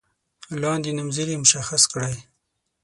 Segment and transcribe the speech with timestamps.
[0.61, 2.15] لاندې نومځري مشخص کړئ.